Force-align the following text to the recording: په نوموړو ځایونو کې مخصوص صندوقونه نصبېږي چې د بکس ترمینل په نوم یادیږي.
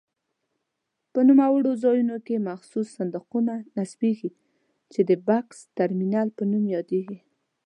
په 1.11 1.19
نوموړو 1.27 1.71
ځایونو 1.83 2.15
کې 2.25 2.45
مخصوص 2.49 2.87
صندوقونه 2.97 3.53
نصبېږي 3.77 4.31
چې 4.91 5.01
د 5.09 5.11
بکس 5.27 5.57
ترمینل 5.77 6.27
په 6.37 6.43
نوم 6.51 6.65
یادیږي. 6.75 7.19